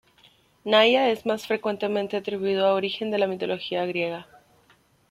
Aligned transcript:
Naia 0.65 1.11
es 1.11 1.27
más 1.27 1.45
frecuentemente 1.45 2.17
atribuido 2.17 2.65
a 2.65 2.73
origen 2.73 3.11
de 3.11 3.19
la 3.19 3.27
mitología 3.27 3.85
griega. 3.85 4.25